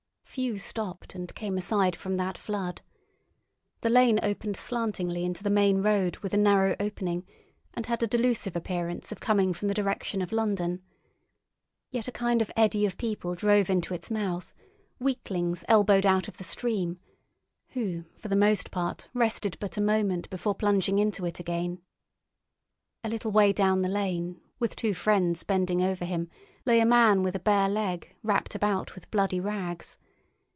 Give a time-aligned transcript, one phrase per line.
[0.33, 2.81] Few stopped and came aside from that flood.
[3.81, 7.25] The lane opened slantingly into the main road with a narrow opening,
[7.73, 10.81] and had a delusive appearance of coming from the direction of London.
[11.89, 14.53] Yet a kind of eddy of people drove into its mouth;
[14.99, 16.97] weaklings elbowed out of the stream,
[17.71, 21.81] who for the most part rested but a moment before plunging into it again.
[23.03, 26.29] A little way down the lane, with two friends bending over him,
[26.65, 29.97] lay a man with a bare leg, wrapped about with bloody rags.